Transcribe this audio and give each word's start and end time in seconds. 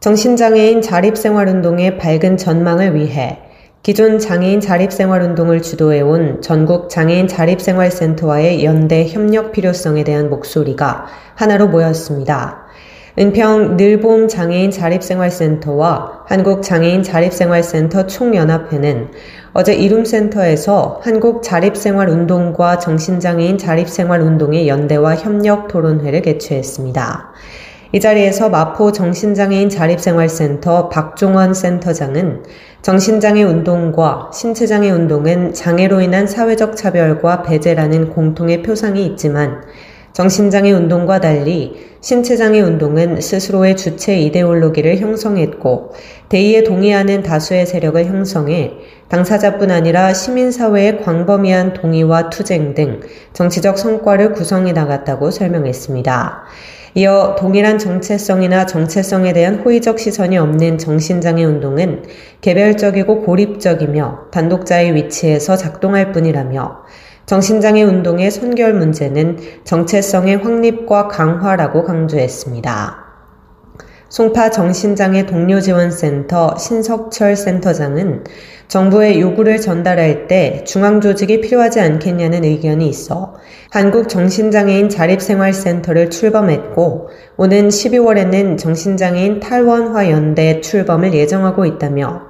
정신장애인 0.00 0.80
자립생활운동의 0.80 1.98
밝은 1.98 2.38
전망을 2.38 2.94
위해 2.94 3.38
기존 3.82 4.18
장애인 4.18 4.60
자립생활운동을 4.60 5.60
주도해온 5.60 6.40
전국 6.40 6.88
장애인 6.88 7.28
자립생활센터와의 7.28 8.64
연대 8.64 9.06
협력 9.06 9.52
필요성에 9.52 10.02
대한 10.04 10.30
목소리가 10.30 11.04
하나로 11.34 11.68
모였습니다. 11.68 12.64
은평 13.18 13.76
늘봄 13.76 14.28
장애인 14.28 14.70
자립생활센터와 14.70 16.24
한국 16.26 16.62
장애인 16.62 17.02
자립생활센터 17.02 18.06
총연합회는 18.06 19.10
어제 19.52 19.74
이룸센터에서 19.74 21.02
한국 21.04 21.42
자립생활운동과 21.42 22.78
정신장애인 22.78 23.58
자립생활운동의 23.58 24.66
연대와 24.66 25.16
협력 25.16 25.68
토론회를 25.68 26.22
개최했습니다. 26.22 27.32
이 27.92 27.98
자리에서 27.98 28.50
마포 28.50 28.92
정신장애인 28.92 29.68
자립생활센터 29.68 30.88
박종원 30.90 31.54
센터장은 31.54 32.44
정신장애 32.82 33.42
운동과 33.42 34.30
신체장애 34.32 34.90
운동은 34.90 35.52
장애로 35.52 36.00
인한 36.00 36.28
사회적 36.28 36.76
차별과 36.76 37.42
배제라는 37.42 38.10
공통의 38.10 38.62
표상이 38.62 39.04
있지만 39.06 39.62
정신장애 40.12 40.72
운동과 40.72 41.20
달리 41.20 41.90
신체장애 42.00 42.60
운동은 42.60 43.20
스스로의 43.20 43.76
주체 43.76 44.18
이데올로기를 44.18 44.98
형성했고 44.98 45.92
대의에 46.28 46.64
동의하는 46.64 47.22
다수의 47.22 47.66
세력을 47.66 48.04
형성해 48.06 48.72
당사자뿐 49.08 49.70
아니라 49.70 50.12
시민사회의 50.12 51.02
광범위한 51.02 51.74
동의와 51.74 52.30
투쟁 52.30 52.74
등 52.74 53.00
정치적 53.32 53.78
성과를 53.78 54.32
구성해 54.32 54.72
나갔다고 54.72 55.30
설명했습니다. 55.30 56.44
이어 56.94 57.36
동일한 57.38 57.78
정체성이나 57.78 58.66
정체성에 58.66 59.32
대한 59.32 59.60
호의적 59.60 60.00
시선이 60.00 60.38
없는 60.38 60.78
정신장애 60.78 61.44
운동은 61.44 62.02
개별적이고 62.40 63.22
고립적이며 63.22 64.30
단독자의 64.32 64.94
위치에서 64.96 65.56
작동할 65.56 66.10
뿐이라며 66.10 66.82
정신장애 67.30 67.84
운동의 67.84 68.28
선결 68.28 68.74
문제는 68.74 69.36
정체성의 69.62 70.38
확립과 70.38 71.06
강화라고 71.06 71.84
강조했습니다. 71.84 73.04
송파 74.08 74.50
정신장애 74.50 75.26
동료지원센터 75.26 76.56
신석철 76.56 77.36
센터장은 77.36 78.24
정부의 78.66 79.20
요구를 79.20 79.60
전달할 79.60 80.26
때 80.26 80.64
중앙조직이 80.66 81.40
필요하지 81.40 81.78
않겠냐는 81.78 82.42
의견이 82.42 82.88
있어 82.88 83.36
한국정신장애인 83.70 84.88
자립생활센터를 84.88 86.10
출범했고 86.10 87.10
오는 87.36 87.68
12월에는 87.68 88.58
정신장애인 88.58 89.38
탈원화 89.38 90.10
연대 90.10 90.60
출범을 90.60 91.14
예정하고 91.14 91.64
있다며 91.64 92.22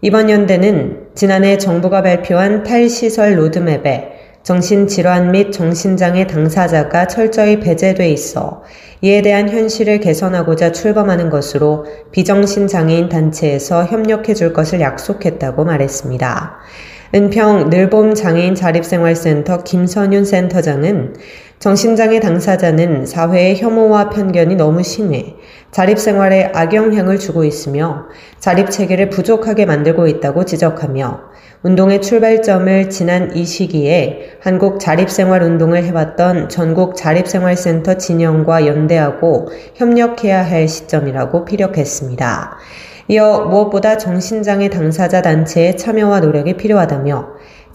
이번 0.00 0.30
연대는 0.30 1.08
지난해 1.16 1.58
정부가 1.58 2.02
발표한 2.02 2.62
탈시설 2.62 3.36
로드맵에 3.36 4.17
정신질환 4.48 5.32
및 5.32 5.52
정신장애 5.52 6.26
당사자가 6.26 7.06
철저히 7.06 7.60
배제돼 7.60 8.08
있어 8.08 8.62
이에 9.02 9.20
대한 9.20 9.50
현실을 9.50 10.00
개선하고자 10.00 10.72
출범하는 10.72 11.28
것으로 11.28 11.84
비정신장애인 12.12 13.10
단체에서 13.10 13.84
협력해 13.84 14.32
줄 14.32 14.54
것을 14.54 14.80
약속했다고 14.80 15.66
말했습니다. 15.66 16.60
은평 17.14 17.68
늘봄 17.68 18.14
장애인 18.14 18.54
자립생활센터 18.54 19.64
김선윤 19.64 20.24
센터장은 20.24 21.14
정신장애 21.58 22.20
당사자는 22.20 23.04
사회의 23.04 23.56
혐오와 23.56 24.10
편견이 24.10 24.54
너무 24.54 24.84
심해 24.84 25.34
자립생활에 25.72 26.52
악영향을 26.54 27.18
주고 27.18 27.42
있으며 27.42 28.06
자립체계를 28.38 29.10
부족하게 29.10 29.66
만들고 29.66 30.06
있다고 30.06 30.44
지적하며 30.44 31.20
운동의 31.64 32.00
출발점을 32.00 32.90
지난 32.90 33.34
이 33.34 33.44
시기에 33.44 34.38
한국 34.40 34.78
자립생활 34.78 35.42
운동을 35.42 35.82
해왔던 35.82 36.48
전국 36.48 36.94
자립생활센터 36.94 37.94
진영과 37.94 38.64
연대하고 38.64 39.48
협력해야 39.74 40.48
할 40.48 40.68
시점이라고 40.68 41.44
피력했습니다. 41.44 42.56
이어 43.08 43.46
무엇보다 43.46 43.98
정신장애 43.98 44.68
당사자 44.68 45.22
단체의 45.22 45.76
참여와 45.76 46.20
노력이 46.20 46.56
필요하다며 46.56 47.26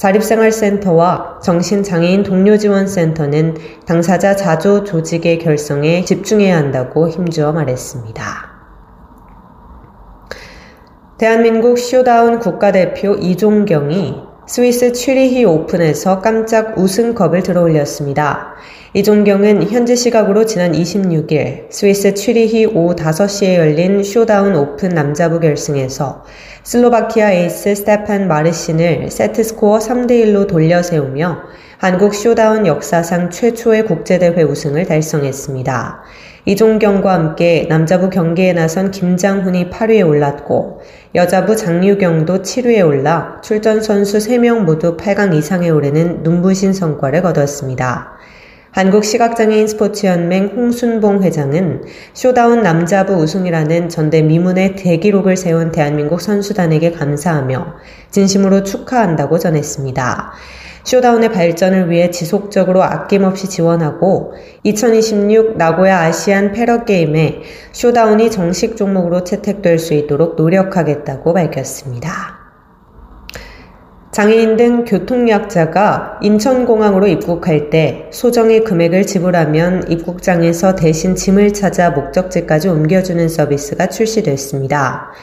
자립생활센터와 0.04 1.40
정신장애인 1.42 2.24
동료지원센터는 2.24 3.56
당사자 3.86 4.36
자조 4.36 4.84
조직의 4.84 5.40
결성에 5.40 6.04
집중해야 6.04 6.58
한다고 6.58 7.08
힘주어 7.08 7.54
말했습니다. 7.54 8.22
대한민국 11.18 11.80
쇼다운 11.80 12.40
국가대표 12.40 13.14
이종경이 13.14 14.33
스위스 14.46 14.92
취리히 14.92 15.46
오픈에서 15.46 16.20
깜짝 16.20 16.78
우승컵을 16.78 17.44
들어올렸습니다. 17.44 18.56
이종경은 18.94 19.70
현지 19.70 19.96
시각으로 19.96 20.46
지난 20.46 20.74
26일 20.74 21.72
스위스 21.72 22.14
취리히 22.14 22.66
오후 22.66 22.94
5시에 22.94 23.56
열린 23.56 24.04
쇼다운 24.04 24.54
오픈 24.56 24.90
남자부 24.90 25.40
결승에서 25.40 26.26
슬로바키아 26.64 27.32
에이스 27.32 27.74
스테판 27.76 28.28
마르신을 28.28 29.10
세트스코어 29.10 29.80
3대1로 29.80 30.48
돌려 30.48 30.84
세우며 30.84 31.44
한국 31.84 32.16
쇼다운 32.16 32.66
역사상 32.66 33.30
최초의 33.30 33.84
국제대회 33.88 34.42
우승을 34.44 34.86
달성했습니다. 34.86 36.02
이종경과 36.46 37.12
함께 37.12 37.66
남자부 37.68 38.10
경기에 38.10 38.54
나선 38.54 38.90
김장훈이 38.90 39.70
8위에 39.70 40.08
올랐고 40.08 40.80
여자부 41.14 41.58
장유경도 41.58 42.42
7위에 42.42 42.88
올라 42.88 43.42
출전 43.44 43.82
선수 43.82 44.20
3명 44.20 44.60
모두 44.60 44.96
8강 44.96 45.36
이상에 45.36 45.70
오르는 45.70 46.24
눈부신 46.24 46.72
성과를 46.72 47.22
거뒀습니다. 47.22 48.14
한국시각장애인 48.72 49.68
스포츠연맹 49.68 50.54
홍순봉 50.56 51.22
회장은 51.24 51.84
쇼다운 52.14 52.62
남자부 52.62 53.16
우승이라는 53.16 53.90
전대 53.90 54.22
미문의 54.22 54.78
대기록을 54.78 55.36
세운 55.36 55.74
대한민국 55.74 56.22
선수단에게 56.22 56.94
감사하며 56.94 57.76
진심으로 58.10 58.64
축하한다고 58.64 59.38
전했습니다. 59.38 60.32
쇼다운의 60.84 61.32
발전을 61.32 61.90
위해 61.90 62.10
지속적으로 62.10 62.84
아낌없이 62.84 63.48
지원하고 63.48 64.34
2026 64.64 65.58
나고야 65.58 66.00
아시안 66.00 66.52
패러게임에 66.52 67.42
쇼다운이 67.72 68.30
정식 68.32 68.76
종목으로 68.76 69.24
채택될 69.24 69.80
수 69.80 69.94
있도록 69.94 70.36
노력하겠다고 70.36 71.34
밝혔습니다. 71.34 72.44
장애인 74.12 74.58
등 74.58 74.86
교통약자가 74.86 76.20
인천공항으로 76.22 77.08
입국할 77.08 77.72
때 77.72 78.10
소정의 78.12 78.64
금액을 78.64 79.08
지불하면 79.08 79.90
입국장에서 79.90 80.76
대신 80.76 81.16
짐을 81.16 81.54
찾아 81.54 81.90
목적지까지 81.90 82.70
옮겨주는 82.70 83.28
서비스가 83.28 83.88
출시됐습니다. 83.88 85.14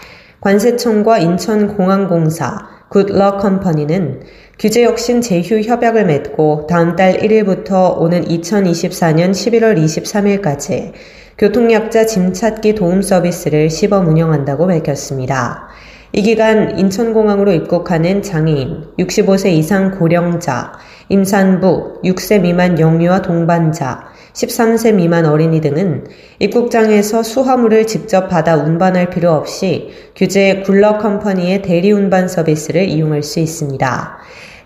관세청과 0.40 1.18
인천공항공사, 1.18 2.66
굿럭 2.88 3.38
컴퍼니는 3.38 4.22
규제 4.60 4.84
혁신 4.84 5.22
제휴 5.22 5.62
협약을 5.62 6.04
맺고 6.04 6.66
다음 6.68 6.94
달 6.94 7.16
1일부터 7.16 7.96
오는 7.96 8.22
2024년 8.26 9.30
11월 9.30 9.82
23일까지 9.82 10.92
교통약자 11.38 12.04
짐 12.04 12.34
찾기 12.34 12.74
도움 12.74 13.00
서비스를 13.00 13.70
시범 13.70 14.06
운영한다고 14.08 14.66
밝혔습니다. 14.66 15.68
이 16.12 16.20
기간 16.20 16.78
인천공항으로 16.78 17.52
입국하는 17.52 18.20
장애인, 18.20 18.88
65세 18.98 19.50
이상 19.52 19.98
고령자, 19.98 20.72
임산부, 21.08 22.02
6세 22.04 22.42
미만 22.42 22.78
영유아 22.78 23.22
동반자, 23.22 24.10
13세 24.34 24.94
미만 24.94 25.24
어린이 25.24 25.62
등은 25.62 26.04
입국장에서 26.38 27.22
수화물을 27.22 27.86
직접 27.86 28.28
받아 28.28 28.56
운반할 28.56 29.08
필요 29.08 29.32
없이 29.32 29.88
규제 30.14 30.62
굴러 30.66 30.98
컴퍼니의 30.98 31.62
대리 31.62 31.92
운반 31.92 32.28
서비스를 32.28 32.88
이용할 32.88 33.22
수 33.22 33.40
있습니다. 33.40 34.18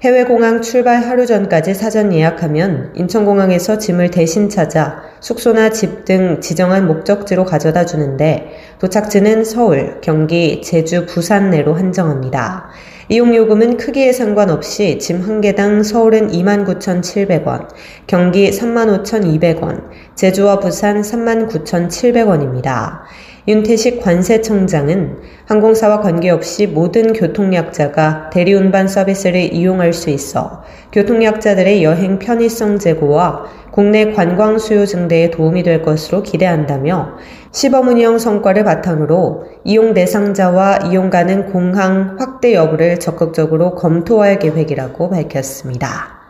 해외공항 0.05 0.61
출발 0.61 1.03
하루 1.03 1.25
전까지 1.25 1.73
사전 1.73 2.13
예약하면 2.13 2.93
인천공항에서 2.95 3.79
짐을 3.79 4.11
대신 4.11 4.51
찾아 4.51 5.03
숙소나 5.21 5.71
집 5.71 6.05
등 6.05 6.43
지정한 6.43 6.87
목적지로 6.87 7.47
가져다 7.47 7.87
주는데 7.87 8.51
도착지는 8.81 9.45
서울, 9.45 10.03
경기, 10.03 10.61
제주, 10.61 11.07
부산 11.07 11.49
내로 11.49 11.73
한정합니다. 11.73 12.69
이용요금은 13.09 13.79
크기에 13.79 14.13
상관없이 14.13 14.99
짐 14.99 15.23
한 15.23 15.41
개당 15.41 15.83
서울은 15.83 16.33
29,700원, 16.33 17.69
경기 18.07 18.51
35,200원, 18.51 19.85
제주와 20.17 20.61
부산 20.61 21.01
39,700원입니다. 21.01 23.01
윤태식 23.47 24.01
관세청장은 24.01 25.19
항공사와 25.45 26.01
관계없이 26.01 26.67
모든 26.67 27.13
교통약자가 27.13 28.31
대리운반 28.31 28.89
서비스를 28.89 29.53
이용할 29.53 29.93
수 29.93 30.09
있어 30.09 30.63
교통약자들의 30.93 31.85
여행 31.85 32.19
편의성 32.19 32.79
제고와 32.79 33.45
국내 33.71 34.13
관광 34.13 34.59
수요 34.59 34.87
증대에 34.87 35.31
도움이 35.31 35.63
될 35.63 35.83
것으로 35.83 36.23
기대한다며 36.23 37.19
시범 37.53 37.89
운영 37.89 38.19
성과를 38.19 38.65
바탕으로 38.65 39.45
이용 39.65 39.93
대상자와 39.93 40.79
이용 40.91 41.11
가능 41.11 41.45
공항 41.53 42.17
확대 42.19 42.55
여부를 42.55 42.99
적극적으로 42.99 43.75
검토할 43.75 44.39
계획이라고 44.39 45.11
밝혔습니다. 45.11 46.24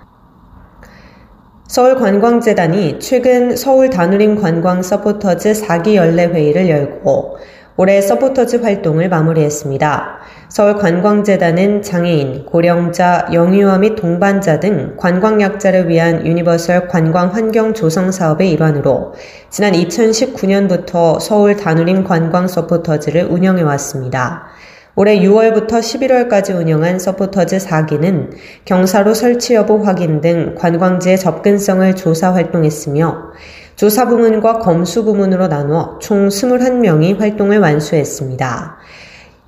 서울관광재단이 1.74 3.00
최근 3.00 3.56
서울 3.56 3.90
다누림 3.90 4.40
관광 4.40 4.80
서포터즈 4.80 5.54
4기 5.54 5.96
연례회의를 5.96 6.70
열고 6.70 7.36
올해 7.76 8.00
서포터즈 8.00 8.62
활동을 8.62 9.08
마무리했습니다. 9.08 10.18
서울관광재단은 10.50 11.82
장애인, 11.82 12.46
고령자, 12.46 13.26
영유아 13.32 13.78
및 13.78 13.96
동반자 13.96 14.60
등 14.60 14.94
관광약자를 14.98 15.88
위한 15.88 16.24
유니버설 16.24 16.86
관광 16.86 17.34
환경 17.34 17.74
조성 17.74 18.12
사업의 18.12 18.52
일환으로 18.52 19.14
지난 19.50 19.72
2019년부터 19.72 21.18
서울 21.18 21.56
다누림 21.56 22.04
관광 22.04 22.46
서포터즈를 22.46 23.24
운영해 23.24 23.62
왔습니다. 23.62 24.46
올해 24.96 25.18
6월부터 25.18 25.80
11월까지 25.80 26.54
운영한 26.54 27.00
서포터즈 27.00 27.58
4기는 27.58 28.30
경사로 28.64 29.12
설치 29.12 29.54
여부 29.54 29.84
확인 29.84 30.20
등 30.20 30.54
관광지의 30.56 31.18
접근성을 31.18 31.96
조사 31.96 32.32
활동했으며 32.32 33.32
조사 33.74 34.06
부문과 34.06 34.60
검수 34.60 35.04
부문으로 35.04 35.48
나누어 35.48 35.98
총 35.98 36.28
21명이 36.28 37.18
활동을 37.18 37.58
완수했습니다. 37.58 38.76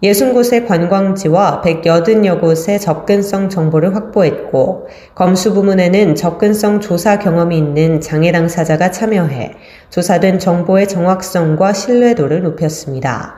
60곳의 0.02 0.66
관광지와 0.66 1.62
180여 1.64 2.40
곳의 2.40 2.80
접근성 2.80 3.48
정보를 3.48 3.94
확보했고, 3.94 4.88
검수 5.14 5.54
부문에는 5.54 6.16
접근성 6.16 6.80
조사 6.80 7.18
경험이 7.18 7.56
있는 7.56 8.00
장애 8.00 8.30
당사자가 8.30 8.90
참여해 8.90 9.54
조사된 9.90 10.38
정보의 10.38 10.88
정확성과 10.88 11.72
신뢰도를 11.72 12.42
높였습니다. 12.42 13.36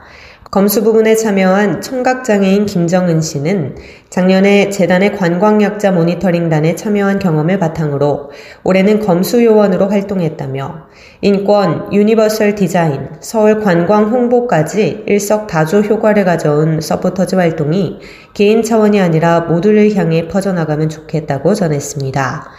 검수 0.51 0.83
부분에 0.83 1.15
참여한 1.15 1.79
청각장애인 1.79 2.65
김정은 2.65 3.21
씨는 3.21 3.75
작년에 4.09 4.71
재단의 4.71 5.15
관광약자 5.15 5.91
모니터링단에 5.91 6.73
참여한 6.73 7.19
경험을 7.19 7.59
바탕으로 7.59 8.31
올해는 8.63 8.99
검수 8.99 9.43
요원으로 9.45 9.89
활동했다며 9.89 10.87
인권, 11.21 11.93
유니버설 11.93 12.55
디자인, 12.55 13.09
서울 13.19 13.59
관광 13.59 14.05
홍보까지 14.05 15.03
일석다조 15.05 15.81
효과를 15.81 16.25
가져온 16.25 16.81
서포터즈 16.81 17.35
활동이 17.35 17.99
개인 18.33 18.63
차원이 18.63 18.99
아니라 18.99 19.41
모두를 19.41 19.95
향해 19.95 20.27
퍼져나가면 20.27 20.89
좋겠다고 20.89 21.53
전했습니다. 21.53 22.49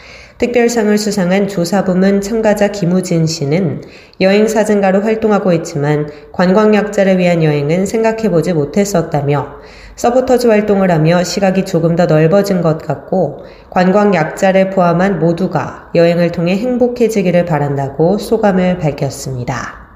특별상을 0.40 0.96
수상한 0.96 1.48
조사부문 1.48 2.22
참가자 2.22 2.69
김우진 2.69 3.26
씨는 3.26 3.82
여행 4.22 4.48
사진가로 4.48 5.02
활동하고 5.02 5.52
있지만 5.52 6.08
관광약자를 6.32 7.19
위한 7.19 7.42
여행은 7.42 7.84
생각해보지 7.84 8.54
못했었다며 8.54 9.56
서포터즈 9.96 10.46
활동을 10.46 10.90
하며 10.90 11.22
시각이 11.22 11.66
조금 11.66 11.94
더 11.94 12.06
넓어진 12.06 12.62
것 12.62 12.78
같고 12.78 13.44
관광약자를 13.69 14.70
포함한 14.70 15.19
모두가 15.19 15.90
여행을 15.94 16.32
통해 16.32 16.56
행복해지기를 16.56 17.44
바란다고 17.44 18.16
소감을 18.16 18.78
밝혔습니다. 18.78 19.90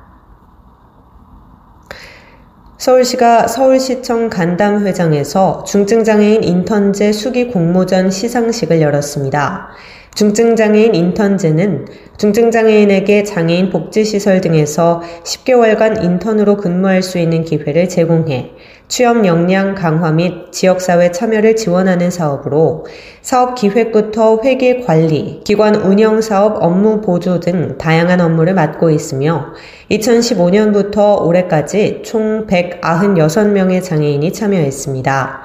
서울시가 2.76 3.48
서울시청 3.48 4.28
간담회장에서 4.28 5.64
중증장애인 5.64 6.44
인턴제 6.44 7.12
수기 7.12 7.48
공모전 7.48 8.10
시상식을 8.10 8.82
열었습니다. 8.82 9.70
중증장애인 10.14 10.94
인턴제는 10.94 11.86
중증장애인에게 12.18 13.24
장애인 13.24 13.70
복지시설 13.70 14.40
등에서 14.40 15.02
10개월간 15.24 16.04
인턴으로 16.04 16.56
근무할 16.56 17.02
수 17.02 17.18
있는 17.18 17.42
기회를 17.44 17.88
제공해 17.88 18.52
취업 18.86 19.26
역량 19.26 19.74
강화 19.74 20.12
및 20.12 20.52
지역사회 20.52 21.10
참여를 21.10 21.56
지원하는 21.56 22.12
사업으로 22.12 22.86
사업 23.22 23.56
기획부터 23.56 24.42
회계 24.44 24.82
관리, 24.82 25.40
기관 25.42 25.74
운영 25.74 26.20
사업 26.20 26.62
업무 26.62 27.00
보조 27.00 27.40
등 27.40 27.76
다양한 27.76 28.20
업무를 28.20 28.54
맡고 28.54 28.90
있으며 28.90 29.46
2015년부터 29.90 31.20
올해까지 31.22 32.02
총 32.04 32.46
196명의 32.46 33.82
장애인이 33.82 34.32
참여했습니다. 34.32 35.42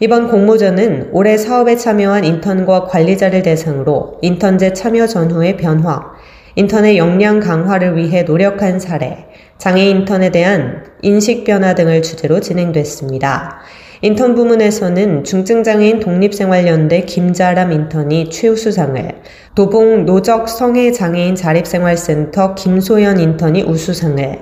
이번 0.00 0.28
공모전은 0.28 1.08
올해 1.10 1.36
사업에 1.36 1.74
참여한 1.74 2.24
인턴과 2.24 2.84
관리자를 2.84 3.42
대상으로 3.42 4.18
인턴제 4.22 4.72
참여 4.72 5.08
전후의 5.08 5.56
변화, 5.56 6.12
인턴의 6.54 6.96
역량 6.98 7.40
강화를 7.40 7.96
위해 7.96 8.22
노력한 8.22 8.78
사례, 8.78 9.26
장애 9.58 9.86
인턴에 9.86 10.30
대한 10.30 10.84
인식 11.02 11.42
변화 11.42 11.74
등을 11.74 12.02
주제로 12.02 12.38
진행됐습니다. 12.38 13.58
인턴 14.02 14.36
부문에서는 14.36 15.24
중증장애인 15.24 15.98
독립생활연대 15.98 17.00
김자람 17.00 17.72
인턴이 17.72 18.30
최우수상을, 18.30 19.16
도봉 19.56 20.06
노적 20.06 20.48
성애장애인 20.48 21.34
자립생활센터 21.34 22.54
김소연 22.54 23.18
인턴이 23.18 23.64
우수상을, 23.64 24.38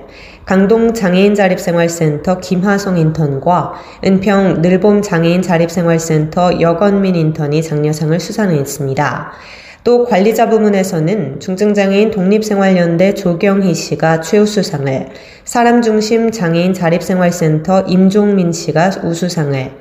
강동 0.47 0.93
장애인 0.93 1.35
자립생활센터 1.35 2.39
김하성 2.39 2.97
인턴과 2.97 3.73
은평 4.05 4.61
늘봄 4.61 5.01
장애인 5.01 5.41
자립생활센터 5.41 6.61
여건민 6.61 7.15
인턴이 7.15 7.61
장려상을 7.61 8.17
수상했습니다. 8.17 9.31
또 9.83 10.05
관리자 10.05 10.47
부문에서는 10.47 11.41
중증장애인 11.41 12.11
독립생활연대 12.11 13.15
조경희 13.15 13.75
씨가 13.75 14.21
최우수상을, 14.21 15.07
사람중심 15.43 16.31
장애인 16.31 16.73
자립생활센터 16.73 17.81
임종민 17.81 18.53
씨가 18.53 18.91
우수상을, 19.03 19.71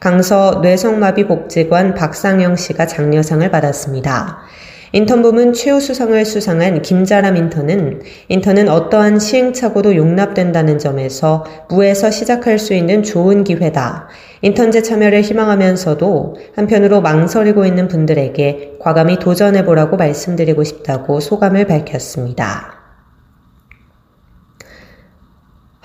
강서 0.00 0.58
뇌성마비 0.60 1.28
복지관 1.28 1.94
박상영 1.94 2.56
씨가 2.56 2.88
장려상을 2.88 3.48
받았습니다. 3.48 4.38
인턴 4.96 5.20
부문 5.20 5.52
최우 5.52 5.78
수상을 5.78 6.24
수상한 6.24 6.80
김자람 6.80 7.36
인턴은 7.36 8.00
인턴은 8.30 8.70
어떠한 8.70 9.18
시행착오도 9.18 9.94
용납된다는 9.94 10.78
점에서 10.78 11.44
무에서 11.68 12.10
시작할 12.10 12.58
수 12.58 12.72
있는 12.72 13.02
좋은 13.02 13.44
기회다. 13.44 14.08
인턴제 14.40 14.80
참여를 14.80 15.20
희망하면서도 15.20 16.36
한편으로 16.54 17.02
망설이고 17.02 17.66
있는 17.66 17.88
분들에게 17.88 18.76
과감히 18.80 19.18
도전해보라고 19.18 19.98
말씀드리고 19.98 20.64
싶다고 20.64 21.20
소감을 21.20 21.66
밝혔습니다. 21.66 22.75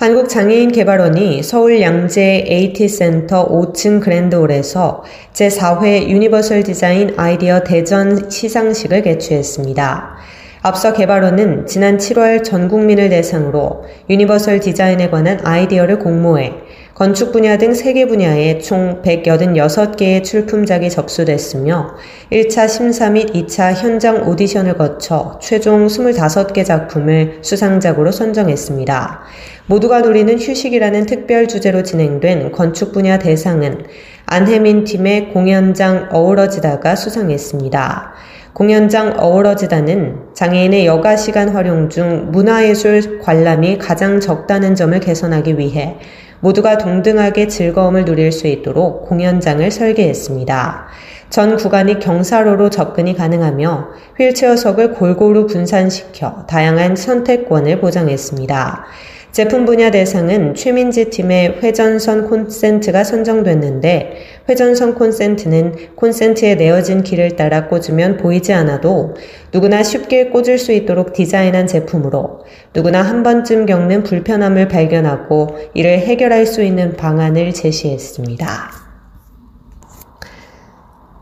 한국장애인개발원이 0.01 1.43
서울 1.43 1.79
양재 1.79 2.46
AT센터 2.50 3.48
5층 3.48 4.01
그랜드홀에서 4.01 5.03
제4회 5.31 6.10
유니버설 6.10 6.63
디자인 6.63 7.13
아이디어 7.17 7.63
대전 7.63 8.27
시상식을 8.27 9.03
개최했습니다. 9.03 10.15
앞서 10.63 10.93
개발원은 10.93 11.67
지난 11.67 11.98
7월 12.00 12.43
전 12.43 12.67
국민을 12.67 13.10
대상으로 13.10 13.84
유니버설 14.10 14.60
디자인에 14.62 15.12
관한 15.12 15.39
아이디어를 15.43 16.00
공모해 16.00 16.51
건축 16.93 17.31
분야 17.31 17.57
등 17.57 17.71
3개 17.71 18.07
분야에 18.07 18.60
총 18.60 19.01
186개의 19.01 20.24
출품작이 20.24 20.89
접수됐으며 20.89 21.95
1차 22.31 22.67
심사 22.67 23.10
및 23.10 23.31
2차 23.31 23.74
현장 23.74 24.27
오디션을 24.27 24.77
거쳐 24.77 25.39
최종 25.41 25.88
25개 25.88 26.65
작품을 26.65 27.39
수상작으로 27.41 28.12
선정했습니다. 28.12 29.21
모두가 29.67 30.01
누리는 30.01 30.38
휴식이라는 30.38 31.05
특별 31.05 31.48
주제로 31.48 31.81
진행된 31.81 32.51
건축 32.51 32.91
분야 32.91 33.17
대상은 33.17 33.86
안혜민 34.25 34.83
팀의 34.83 35.29
공연장 35.29 36.10
어우러지다가 36.12 36.98
수상했습니다. 36.98 38.13
공연장 38.53 39.15
어우러지다는 39.17 40.34
장애인의 40.34 40.86
여가 40.86 41.15
시간 41.15 41.50
활용 41.50 41.88
중 41.88 42.31
문화예술 42.31 43.20
관람이 43.20 43.77
가장 43.77 44.20
적다는 44.20 44.75
점을 44.75 45.00
개선하기 45.00 45.58
위해 45.58 45.98
모두가 46.41 46.77
동등하게 46.77 47.48
즐거움을 47.48 48.03
누릴 48.03 48.31
수 48.34 48.48
있도록 48.48 49.08
공연장을 49.08 49.72
설계했습니다. 49.72 50.88
전 51.29 51.55
구간이 51.55 52.00
경사로로 52.00 52.70
접근이 52.70 53.15
가능하며 53.15 53.88
휠체어석을 54.20 54.96
골고루 54.96 55.48
분산시켜 55.48 56.46
다양한 56.48 56.98
선택권을 56.98 57.79
보장했습니다. 57.79 58.86
제품 59.31 59.65
분야 59.65 59.91
대상은 59.91 60.55
최민지 60.55 61.09
팀의 61.09 61.59
회전선 61.63 62.27
콘센트가 62.27 63.05
선정됐는데 63.05 64.17
회전선 64.50 64.95
콘센트는 64.95 65.95
콘센트에 65.95 66.55
내어진 66.55 67.01
길을 67.01 67.38
따라 67.38 67.67
꽂으면 67.67 68.17
보이지 68.17 68.51
않아도 68.51 69.15
누구나 69.53 69.83
쉽게 69.83 70.31
꽂을 70.31 70.57
수 70.57 70.73
있도록 70.73 71.13
디자인한 71.13 71.65
제품으로 71.65 72.41
누구나 72.75 73.03
한 73.03 73.23
번쯤 73.23 73.67
겪는 73.67 74.03
불편함을 74.03 74.67
발견하고 74.67 75.55
이를 75.75 76.00
해결할 76.00 76.45
수 76.45 76.61
있는 76.61 76.97
방안을 76.97 77.53
제시했습니다. 77.53 78.47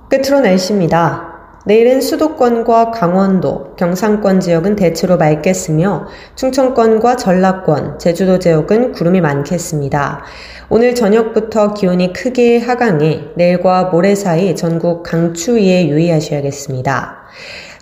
끝으로 0.10 0.40
날씨입니다. 0.40 1.30
내일은 1.68 2.02
수도권과 2.02 2.90
강원도, 2.90 3.69
경상권 3.80 4.42
지역은 4.42 4.76
대체로 4.76 5.16
맑겠으며 5.16 6.08
충청권과 6.36 7.16
전라권, 7.16 7.98
제주도 7.98 8.38
지역은 8.38 8.92
구름이 8.92 9.22
많겠습니다. 9.22 10.22
오늘 10.68 10.94
저녁부터 10.94 11.74
기온이 11.74 12.12
크게 12.12 12.60
하강해 12.60 13.30
내일과 13.36 13.86
모레 13.86 14.16
사이 14.16 14.54
전국 14.58 15.04
강추위에 15.04 15.88
유의하셔야겠습니다. 15.88 17.20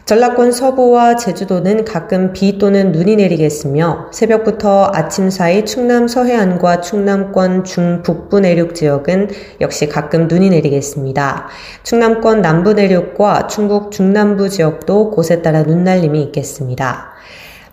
전라권 0.07 0.53
서부와 0.53 1.17
제주도는 1.17 1.83
가끔 1.83 2.31
비 2.31 2.57
또는 2.57 2.93
눈이 2.93 3.17
내리겠으며 3.17 4.07
새벽부터 4.13 4.89
아침 4.93 5.29
사이 5.29 5.65
충남 5.65 6.07
서해안과 6.07 6.79
충남권 6.79 7.65
중북부 7.65 8.39
내륙 8.39 8.73
지역은 8.73 9.27
역시 9.59 9.89
가끔 9.89 10.29
눈이 10.29 10.49
내리겠습니다. 10.49 11.47
충남권 11.83 12.41
남부 12.41 12.71
내륙과 12.71 13.47
충북 13.47 13.91
중남부 13.91 14.47
지역도 14.47 15.11
곳에 15.11 15.41
따라 15.41 15.63
눈날림이 15.63 16.23
있겠습니다. 16.23 17.11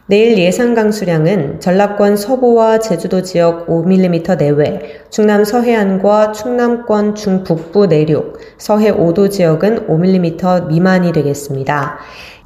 내일 0.06 0.36
예상 0.36 0.74
강수량은 0.74 1.60
전라권 1.60 2.16
서부와 2.16 2.80
제주도 2.80 3.22
지역 3.22 3.68
5mm 3.68 4.36
내외, 4.36 5.03
충남 5.14 5.44
서해안과 5.44 6.32
충남권 6.32 7.14
중북부 7.14 7.86
내륙, 7.86 8.36
서해 8.58 8.90
5도 8.90 9.30
지역은 9.30 9.86
5mm 9.86 10.66
미만이 10.66 11.12
되겠습니다. 11.12 11.98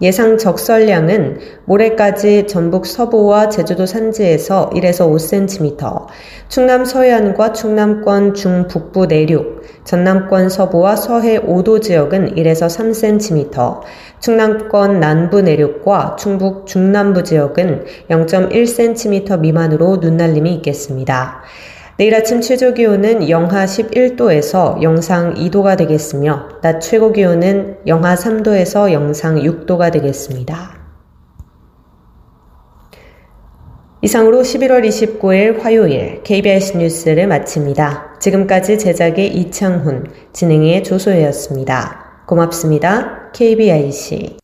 예상 0.03 0.37
적설량은 0.37 1.39
모레까지 1.65 2.47
전북 2.47 2.85
서부와 2.85 3.49
제주도 3.49 3.87
산지에서 3.87 4.69
1에서 4.75 5.11
5cm, 5.11 6.09
충남 6.51 6.85
서해안과 6.85 7.55
충남권 7.55 8.35
중북부 8.35 9.07
내륙, 9.07 9.63
전남권 9.85 10.51
서부와 10.51 10.97
서해 10.97 11.41
5도 11.41 11.81
지역은 11.81 12.35
1에서 12.35 12.67
3cm, 12.67 13.81
충남권 14.21 15.01
남부 15.01 15.41
내륙과 15.41 16.17
충북 16.17 16.67
중남부 16.67 17.23
지역은 17.23 17.87
0.1cm 18.11 19.41
미만으로 19.41 19.97
눈날림이 20.03 20.53
있겠습니다. 20.57 21.45
내일 21.99 22.15
아침 22.15 22.41
최저 22.41 22.75
기온은 22.75 23.29
영하 23.29 23.65
11도에서 23.65 24.81
영상 24.83 25.35
2도가 25.35 25.77
되겠으며 25.77 26.61
낮 26.63 26.79
최고 26.79 27.11
기온은 27.11 27.77
영하 27.89 28.15
3도에서 28.15 28.93
영상 28.93 29.35
6도가 29.35 29.91
되겠습니다. 29.91 30.79
이상으로 34.03 34.43
11월 34.43 34.87
29일 34.87 35.61
화요일 35.61 36.23
KBS 36.23 36.77
뉴스를 36.77 37.27
마칩니다. 37.27 38.19
지금까지 38.21 38.79
제작의 38.79 39.35
이창훈, 39.37 40.07
진행의 40.33 40.85
조소혜였습니다. 40.85 42.25
고맙습니다. 42.29 43.33
KBIC. 43.33 44.37